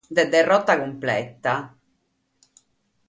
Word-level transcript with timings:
De 0.17 0.23
derrota 0.35 0.77
cumpleta. 0.79 1.53